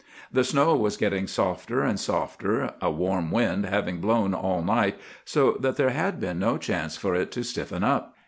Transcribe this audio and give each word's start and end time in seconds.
The 0.33 0.43
snow 0.43 0.75
was 0.75 0.97
getting 0.97 1.27
softer 1.27 1.83
and 1.83 1.99
softer, 1.99 2.73
a 2.81 2.89
warm 2.89 3.29
wind 3.29 3.67
having 3.67 3.99
blown 3.99 4.33
all 4.33 4.63
night 4.63 4.97
so 5.25 5.57
that 5.59 5.75
there 5.75 5.91
had 5.91 6.19
been 6.19 6.39
no 6.39 6.57
chance 6.57 6.97
for 6.97 7.13
it 7.13 7.31
to 7.33 7.43
stiffen 7.43 7.83
up. 7.83 8.15